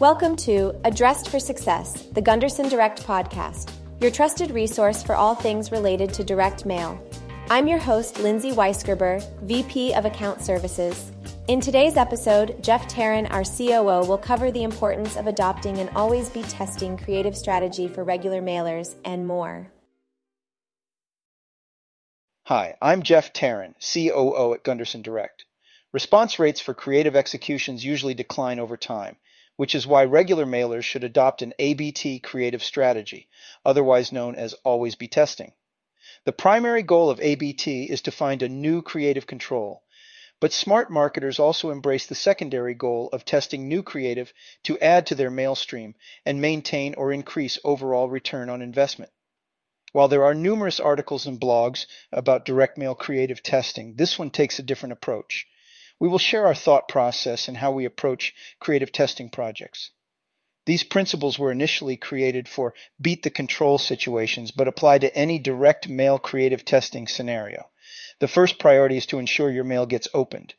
[0.00, 5.72] Welcome to Addressed for Success, the Gunderson Direct podcast, your trusted resource for all things
[5.72, 7.04] related to direct mail.
[7.50, 11.10] I'm your host, Lindsay Weisgerber, VP of Account Services.
[11.48, 16.28] In today's episode, Jeff Tarran, our COO, will cover the importance of adopting an always
[16.28, 19.68] be testing creative strategy for regular mailers and more.
[22.44, 25.44] Hi, I'm Jeff Tarran, COO at Gunderson Direct.
[25.92, 29.16] Response rates for creative executions usually decline over time,
[29.58, 33.28] which is why regular mailers should adopt an ABT creative strategy,
[33.66, 35.52] otherwise known as always be testing.
[36.24, 39.82] The primary goal of ABT is to find a new creative control,
[40.38, 44.32] but smart marketers also embrace the secondary goal of testing new creative
[44.62, 49.10] to add to their mail stream and maintain or increase overall return on investment.
[49.90, 54.60] While there are numerous articles and blogs about direct mail creative testing, this one takes
[54.60, 55.48] a different approach.
[56.00, 59.90] We will share our thought process and how we approach creative testing projects.
[60.64, 65.88] These principles were initially created for beat the control situations, but apply to any direct
[65.88, 67.70] mail creative testing scenario.
[68.20, 70.54] The first priority is to ensure your mail gets opened.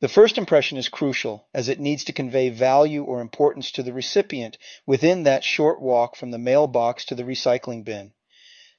[0.00, 3.92] The first impression is crucial as it needs to convey value or importance to the
[3.92, 8.12] recipient within that short walk from the mailbox to the recycling bin.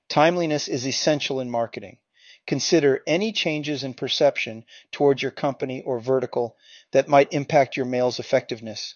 [0.09, 2.00] Timeliness is essential in marketing.
[2.45, 6.58] Consider any changes in perception towards your company or vertical
[6.91, 8.95] that might impact your mail's effectiveness.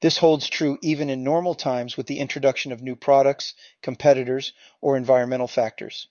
[0.00, 4.96] This holds true even in normal times with the introduction of new products, competitors, or
[4.96, 6.08] environmental factors.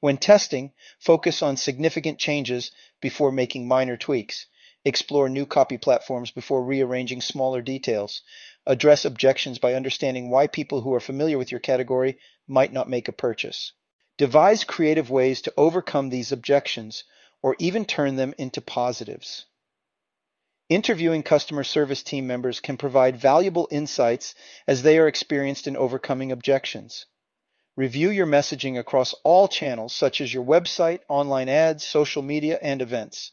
[0.00, 4.46] When testing, focus on significant changes before making minor tweaks.
[4.84, 8.22] Explore new copy platforms before rearranging smaller details.
[8.66, 13.08] Address objections by understanding why people who are familiar with your category might not make
[13.08, 13.72] a purchase.
[14.18, 17.04] Devise creative ways to overcome these objections
[17.40, 19.46] or even turn them into positives.
[20.68, 24.34] Interviewing customer service team members can provide valuable insights
[24.66, 27.06] as they are experienced in overcoming objections.
[27.76, 32.82] Review your messaging across all channels such as your website, online ads, social media, and
[32.82, 33.30] events.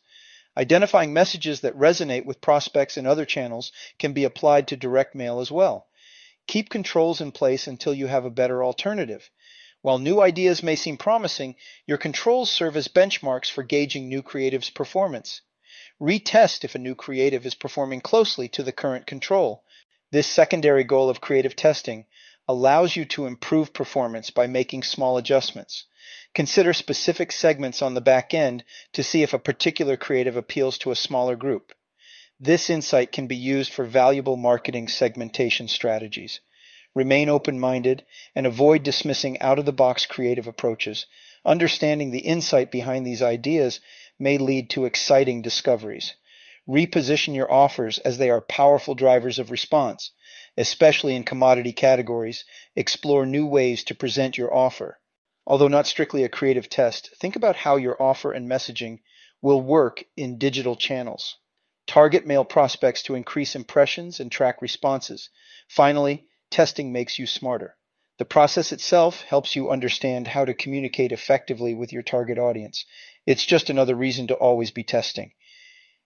[0.55, 5.39] Identifying messages that resonate with prospects in other channels can be applied to direct mail
[5.39, 5.87] as well.
[6.45, 9.31] Keep controls in place until you have a better alternative.
[9.85, 14.71] While new ideas may seem promising, your controls serve as benchmarks for gauging new creative's
[14.71, 15.41] performance.
[16.01, 19.63] Retest if a new creative is performing closely to the current control.
[20.09, 22.07] This secondary goal of creative testing
[22.47, 25.85] allows you to improve performance by making small adjustments.
[26.33, 28.63] Consider specific segments on the back end
[28.93, 31.73] to see if a particular creative appeals to a smaller group.
[32.39, 36.39] This insight can be used for valuable marketing segmentation strategies.
[36.95, 41.05] Remain open minded and avoid dismissing out of the box creative approaches.
[41.43, 43.81] Understanding the insight behind these ideas
[44.17, 46.15] may lead to exciting discoveries.
[46.67, 50.11] Reposition your offers as they are powerful drivers of response.
[50.57, 52.45] Especially in commodity categories,
[52.77, 54.97] explore new ways to present your offer.
[55.45, 58.99] Although not strictly a creative test, think about how your offer and messaging
[59.41, 61.35] will work in digital channels.
[61.87, 65.29] Target mail prospects to increase impressions and track responses.
[65.67, 67.75] Finally, Testing makes you smarter.
[68.17, 72.85] The process itself helps you understand how to communicate effectively with your target audience.
[73.25, 75.33] It's just another reason to always be testing.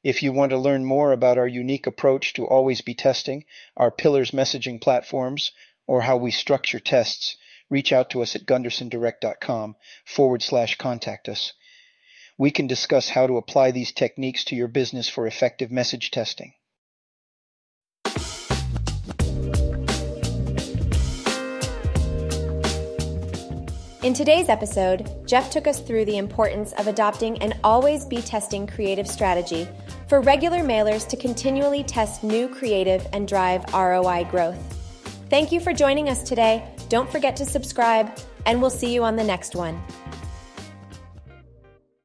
[0.04, 3.46] If you want to learn more about our unique approach to always be testing,
[3.76, 5.52] our pillars messaging platforms,
[5.86, 7.36] or how we structure tests,
[7.70, 11.54] reach out to us at gundersondirect.com forward slash contact us.
[12.38, 16.54] We can discuss how to apply these techniques to your business for effective message testing.
[24.02, 28.66] In today's episode, Jeff took us through the importance of adopting an always be testing
[28.66, 29.68] creative strategy
[30.08, 34.58] for regular mailers to continually test new creative and drive ROI growth.
[35.30, 36.64] Thank you for joining us today.
[36.88, 39.78] Don't forget to subscribe, and we'll see you on the next one.